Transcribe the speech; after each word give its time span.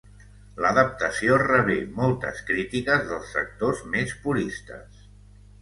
L'adaptació 0.65 1.35
rebé 1.41 1.75
moltes 1.99 2.41
crítiques 2.49 3.05
dels 3.13 3.31
sectors 3.37 3.85
més 3.97 4.17
puristes. 4.25 5.07